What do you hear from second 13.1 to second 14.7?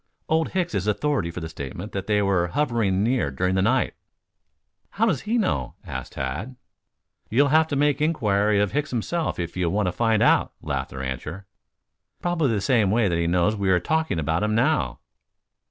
he knows we are talking about him